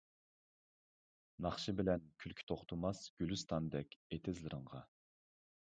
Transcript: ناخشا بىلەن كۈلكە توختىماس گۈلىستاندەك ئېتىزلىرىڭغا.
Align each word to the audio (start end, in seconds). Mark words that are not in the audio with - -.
ناخشا 1.47 1.75
بىلەن 1.81 2.07
كۈلكە 2.25 2.47
توختىماس 2.53 3.03
گۈلىستاندەك 3.21 3.97
ئېتىزلىرىڭغا. 4.17 4.85